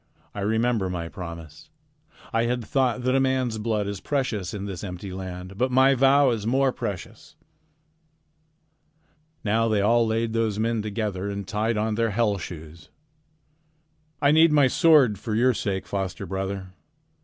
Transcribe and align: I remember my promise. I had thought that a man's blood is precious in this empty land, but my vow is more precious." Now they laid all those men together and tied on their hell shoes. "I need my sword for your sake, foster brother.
I 0.33 0.39
remember 0.39 0.89
my 0.89 1.09
promise. 1.09 1.69
I 2.33 2.45
had 2.45 2.65
thought 2.65 3.03
that 3.03 3.13
a 3.13 3.19
man's 3.19 3.59
blood 3.59 3.85
is 3.85 3.99
precious 3.99 4.51
in 4.51 4.65
this 4.65 4.83
empty 4.83 5.13
land, 5.13 5.59
but 5.59 5.69
my 5.71 5.93
vow 5.93 6.31
is 6.31 6.47
more 6.47 6.71
precious." 6.71 7.35
Now 9.43 9.67
they 9.67 9.83
laid 9.83 10.29
all 10.33 10.33
those 10.33 10.57
men 10.57 10.81
together 10.81 11.29
and 11.29 11.47
tied 11.47 11.77
on 11.77 11.93
their 11.93 12.09
hell 12.09 12.39
shoes. 12.39 12.89
"I 14.19 14.31
need 14.31 14.51
my 14.51 14.65
sword 14.65 15.19
for 15.19 15.35
your 15.35 15.53
sake, 15.53 15.85
foster 15.85 16.25
brother. 16.25 16.73